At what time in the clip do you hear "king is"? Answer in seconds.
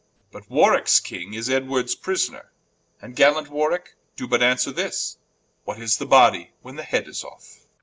0.99-1.47